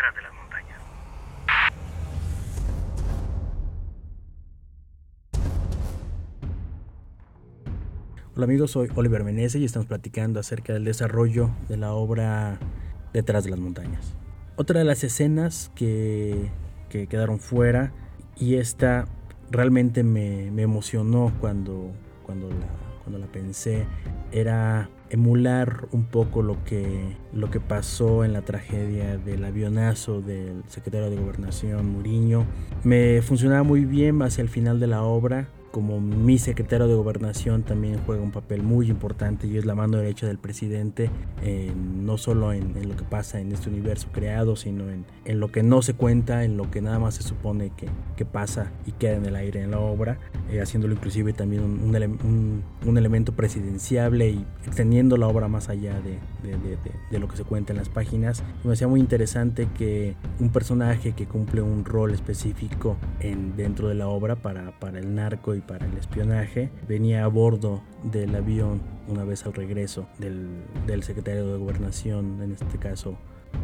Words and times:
detrás 0.00 0.14
de 0.14 0.22
las 0.22 0.32
montañas. 0.34 0.80
Hola 8.34 8.44
amigos, 8.44 8.70
soy 8.70 8.88
Oliver 8.94 9.24
Menezes 9.24 9.60
y 9.60 9.64
estamos 9.64 9.86
platicando 9.86 10.40
acerca 10.40 10.72
del 10.72 10.84
desarrollo 10.84 11.50
de 11.68 11.76
la 11.76 11.92
obra 11.92 12.58
Detrás 13.12 13.42
de 13.42 13.50
las 13.50 13.58
montañas. 13.58 14.14
Otra 14.54 14.78
de 14.78 14.84
las 14.84 15.02
escenas 15.02 15.72
que, 15.74 16.48
que 16.88 17.08
quedaron 17.08 17.40
fuera 17.40 17.92
y 18.38 18.54
esta 18.54 19.06
realmente 19.50 20.04
me, 20.04 20.50
me 20.52 20.62
emocionó 20.62 21.32
cuando, 21.40 21.90
cuando, 22.22 22.48
la, 22.48 22.66
cuando 23.02 23.18
la 23.18 23.26
pensé 23.26 23.84
era 24.30 24.88
emular 25.10 25.88
un 25.92 26.04
poco 26.04 26.42
lo 26.42 26.62
que, 26.64 27.16
lo 27.32 27.50
que 27.50 27.60
pasó 27.60 28.24
en 28.24 28.32
la 28.32 28.42
tragedia 28.42 29.18
del 29.18 29.44
avionazo 29.44 30.20
del 30.20 30.62
secretario 30.68 31.10
de 31.10 31.16
Gobernación 31.16 31.90
Muriño. 31.90 32.46
Me 32.84 33.20
funcionaba 33.22 33.62
muy 33.62 33.84
bien 33.84 34.22
hacia 34.22 34.42
el 34.42 34.48
final 34.48 34.80
de 34.80 34.86
la 34.86 35.02
obra 35.02 35.48
como 35.70 36.00
mi 36.00 36.38
secretario 36.38 36.88
de 36.88 36.94
gobernación 36.94 37.62
también 37.62 38.00
juega 38.04 38.22
un 38.22 38.32
papel 38.32 38.62
muy 38.62 38.90
importante 38.90 39.46
y 39.46 39.56
es 39.56 39.64
la 39.64 39.74
mano 39.74 39.98
derecha 39.98 40.26
del 40.26 40.38
presidente, 40.38 41.10
no 41.76 42.18
solo 42.18 42.52
en, 42.52 42.88
lo 42.88 42.96
que 42.96 43.04
pasa 43.04 43.40
en 43.40 43.52
este 43.52 43.68
universo 43.68 44.08
creado, 44.12 44.56
sino 44.56 44.84
en, 44.90 45.40
lo 45.40 45.52
que 45.52 45.62
no 45.62 45.82
se 45.82 45.94
cuenta, 45.94 46.44
en 46.44 46.56
lo 46.56 46.70
que 46.70 46.80
nada 46.80 46.98
más 46.98 47.14
se 47.14 47.22
supone 47.22 47.70
que, 47.76 47.88
que 48.16 48.24
pasa 48.24 48.72
y 48.86 48.92
queda 48.92 49.16
en 49.16 49.26
el 49.26 49.36
aire 49.36 49.62
en 49.62 49.70
la 49.70 49.80
obra, 49.80 50.18
eh, 50.50 50.60
haciéndolo 50.60 50.94
inclusive 50.94 51.32
también 51.32 51.62
un, 51.62 52.62
un, 52.86 52.98
elemento 52.98 53.32
presidenciable 53.32 54.30
y 54.30 54.44
extendiendo 54.66 55.16
la 55.16 55.28
obra 55.28 55.48
más 55.48 55.68
allá 55.68 56.00
de, 56.00 56.18
de, 56.42 56.76
de, 57.10 57.18
lo 57.18 57.28
que 57.28 57.36
se 57.36 57.44
cuenta 57.44 57.72
en 57.72 57.78
las 57.78 57.88
páginas. 57.88 58.42
Me 58.64 58.72
hacía 58.72 58.88
muy 58.88 59.00
interesante 59.00 59.68
que 59.76 60.16
un 60.38 60.50
personaje 60.50 61.12
que 61.12 61.26
cumple 61.26 61.62
un 61.62 61.84
rol 61.84 62.12
específico 62.12 62.96
en, 63.20 63.56
dentro 63.56 63.88
de 63.88 63.94
la 63.94 64.08
obra 64.08 64.36
para, 64.36 64.78
para 64.78 64.98
el 64.98 65.14
narco 65.14 65.54
y 65.54 65.60
para 65.60 65.86
el 65.86 65.96
espionaje, 65.96 66.70
venía 66.88 67.24
a 67.24 67.28
bordo 67.28 67.82
del 68.02 68.34
avión 68.34 68.80
una 69.08 69.24
vez 69.24 69.44
al 69.46 69.52
regreso 69.52 70.06
del, 70.18 70.48
del 70.86 71.02
secretario 71.02 71.46
de 71.46 71.58
gobernación, 71.58 72.42
en 72.42 72.52
este 72.52 72.78
caso, 72.78 73.16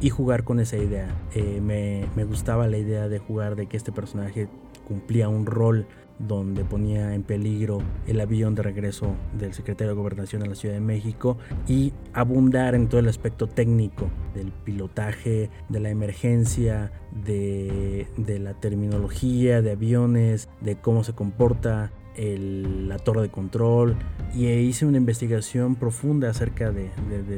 y 0.00 0.10
jugar 0.10 0.44
con 0.44 0.60
esa 0.60 0.76
idea. 0.76 1.08
Eh, 1.34 1.60
me, 1.60 2.06
me, 2.16 2.24
gustaba 2.24 2.66
la 2.66 2.78
idea 2.78 3.08
de 3.08 3.18
jugar 3.18 3.56
de 3.56 3.66
que 3.66 3.76
este 3.76 3.92
personaje 3.92 4.48
cumplía 4.86 5.28
un 5.28 5.46
rol 5.46 5.86
donde 6.18 6.64
ponía 6.64 7.14
en 7.14 7.22
peligro 7.22 7.78
el 8.06 8.20
avión 8.20 8.54
de 8.54 8.62
regreso 8.62 9.14
del 9.38 9.54
secretario 9.54 9.92
de 9.92 9.96
Gobernación 9.96 10.42
a 10.42 10.46
la 10.46 10.54
Ciudad 10.54 10.74
de 10.74 10.80
México 10.80 11.36
y 11.66 11.92
abundar 12.12 12.74
en 12.74 12.88
todo 12.88 13.00
el 13.00 13.08
aspecto 13.08 13.46
técnico 13.48 14.08
del 14.34 14.52
pilotaje, 14.52 15.50
de 15.68 15.80
la 15.80 15.90
emergencia, 15.90 16.92
de, 17.24 18.06
de 18.16 18.38
la 18.38 18.54
terminología 18.54 19.62
de 19.62 19.72
aviones, 19.72 20.48
de 20.60 20.76
cómo 20.76 21.02
se 21.04 21.12
comporta 21.12 21.90
la 22.16 22.98
torre 22.98 23.22
de 23.22 23.30
control 23.30 23.96
y 24.34 24.46
hice 24.46 24.86
una 24.86 24.98
investigación 24.98 25.76
profunda 25.76 26.30
acerca 26.30 26.70
de, 26.70 26.90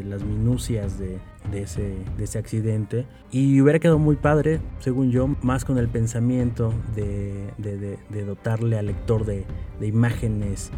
las 0.05 0.25
minucias 0.25 0.99
de, 0.99 1.19
ese, 1.53 1.95
de 2.17 2.25
ese 2.25 2.39
accidente 2.39 3.07
y 3.31 3.61
hubiera 3.61 3.79
quedado 3.79 3.99
muy 3.99 4.17
padre, 4.17 4.61
según 4.81 5.11
yo, 5.11 5.29
más 5.43 5.65
con 5.65 5.79
el 5.79 5.89
pensamiento 5.89 6.73
de, 6.95 7.99
dotarle 8.27 8.79
al 8.79 8.87
lector 8.87 9.25
de, 9.25 9.45
imágenes 9.81 10.71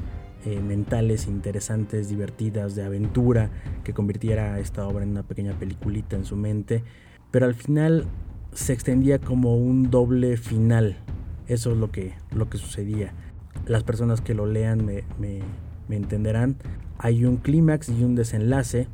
eh, 0.44 0.60
mentales 0.60 1.26
interesantes, 1.26 2.08
divertidas, 2.08 2.74
de 2.74 2.84
aventura, 2.84 3.50
que 3.82 3.92
convirtiera 3.92 4.58
esta 4.60 4.86
obra 4.86 5.04
en 5.04 5.10
una 5.10 5.22
pequeña 5.22 5.58
peliculita 5.58 6.16
en 6.16 6.24
su 6.24 6.36
mente, 6.36 6.84
pero 7.30 7.46
al 7.46 7.54
final 7.54 8.06
se 8.52 8.72
extendía 8.72 9.18
como 9.18 9.56
un 9.56 9.90
doble 9.90 10.36
final. 10.36 10.96
Eso 11.48 11.72
es 11.72 11.76
lo 11.76 11.92
que, 11.92 12.14
lo 12.32 12.48
que 12.48 12.58
sucedía 12.58 13.12
las 13.66 13.82
personas 13.82 14.20
que 14.20 14.34
lo 14.34 14.46
lean 14.46 14.84
me, 14.84 15.04
entenderán. 15.90 16.56
Hay 16.98 17.24
un 17.24 17.36
clímax 17.36 17.88
y 17.88 18.02
un 18.04 18.14
desenlace 18.14 18.88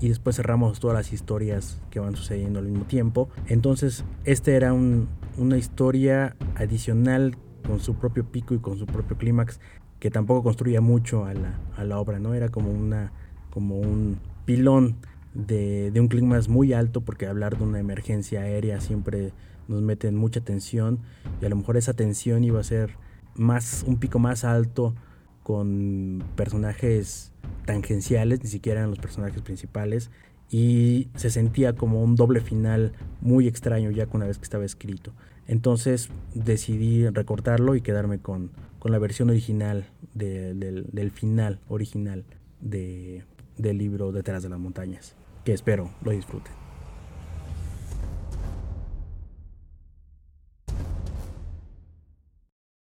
y 0.00 0.08
después 0.08 0.36
cerramos 0.36 0.80
todas 0.80 0.96
las 0.96 1.12
historias 1.12 1.80
que 1.90 2.00
van 2.00 2.14
sucediendo 2.14 2.58
al 2.58 2.66
mismo 2.66 2.84
tiempo. 2.84 3.28
Entonces, 3.46 4.04
esta 4.24 4.52
era 4.52 4.72
una 4.72 5.56
historia 5.56 6.36
adicional 6.56 7.36
con 7.66 7.80
su 7.80 7.94
propio 7.94 8.24
pico 8.24 8.54
y 8.54 8.58
con 8.58 8.78
su 8.78 8.86
propio 8.86 9.16
clímax 9.16 9.60
que 9.98 10.10
tampoco 10.10 10.44
construía 10.44 10.80
mucho 10.80 11.24
a 11.24 11.34
la, 11.34 12.00
obra, 12.00 12.18
¿no? 12.18 12.34
Era 12.34 12.48
como 12.48 12.70
una 12.70 13.12
un 13.56 14.20
pilón 14.44 14.98
de, 15.34 15.90
de 15.90 16.00
un 16.00 16.06
clímax 16.06 16.48
muy 16.48 16.72
alto 16.72 17.00
porque 17.00 17.26
hablar 17.26 17.58
de 17.58 17.64
una 17.64 17.80
emergencia 17.80 18.42
aérea 18.42 18.80
siempre 18.80 19.32
nos 19.66 19.82
mete 19.82 20.06
en 20.06 20.16
mucha 20.16 20.40
tensión 20.40 21.00
y 21.42 21.44
a 21.44 21.48
lo 21.48 21.56
mejor 21.56 21.76
esa 21.76 21.92
tensión 21.92 22.44
iba 22.44 22.60
a 22.60 22.62
ser 22.62 22.92
más, 23.38 23.84
un 23.86 23.96
pico 23.98 24.18
más 24.18 24.44
alto 24.44 24.94
con 25.42 26.22
personajes 26.36 27.32
tangenciales, 27.64 28.42
ni 28.42 28.50
siquiera 28.50 28.80
eran 28.80 28.90
los 28.90 28.98
personajes 28.98 29.40
principales, 29.40 30.10
y 30.50 31.08
se 31.14 31.30
sentía 31.30 31.74
como 31.74 32.02
un 32.02 32.16
doble 32.16 32.40
final 32.40 32.92
muy 33.20 33.48
extraño 33.48 33.90
ya 33.90 34.06
una 34.12 34.26
vez 34.26 34.38
que 34.38 34.44
estaba 34.44 34.64
escrito. 34.64 35.12
Entonces 35.46 36.10
decidí 36.34 37.08
recortarlo 37.08 37.74
y 37.74 37.80
quedarme 37.80 38.18
con, 38.18 38.50
con 38.78 38.92
la 38.92 38.98
versión 38.98 39.30
original 39.30 39.86
del, 40.14 40.60
del, 40.90 41.10
final 41.10 41.60
original 41.68 42.24
de, 42.60 43.24
del 43.56 43.78
libro 43.78 44.12
Detrás 44.12 44.42
de 44.42 44.50
las 44.50 44.58
montañas, 44.58 45.14
que 45.44 45.52
espero 45.52 45.90
lo 46.02 46.10
disfruten. 46.10 46.67